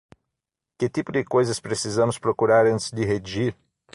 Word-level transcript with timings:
Que 0.79 0.89
tipo 0.89 1.11
de 1.11 1.23
coisas 1.23 1.59
precisamos 1.59 2.17
procurar 2.17 2.65
antes 2.65 2.89
de 2.89 3.05
redigir? 3.05 3.55